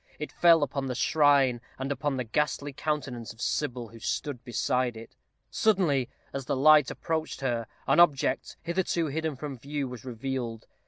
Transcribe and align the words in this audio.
It 0.17 0.31
fell 0.31 0.63
upon 0.63 0.87
the 0.87 0.95
shrine, 0.95 1.61
and 1.77 1.91
upon 1.91 2.17
the 2.17 2.23
ghastly 2.23 2.73
countenance 2.73 3.33
of 3.33 3.39
Sybil, 3.39 3.89
who 3.89 3.99
stood 3.99 4.43
beside 4.43 4.97
it. 4.97 5.15
Suddenly, 5.51 6.09
as 6.33 6.45
the 6.47 6.55
light 6.55 6.89
approached 6.89 7.41
her, 7.41 7.67
an 7.85 7.99
object, 7.99 8.57
hitherto 8.63 9.05
hidden 9.05 9.35
from 9.35 9.59
view, 9.59 9.87
was 9.87 10.03
revealed. 10.03 10.65